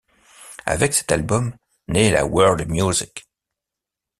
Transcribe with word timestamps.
Avec 0.65 0.95
cet 0.95 1.11
album 1.11 1.53
naît 1.87 2.09
la 2.09 2.25
world 2.25 2.67
music. 2.67 3.29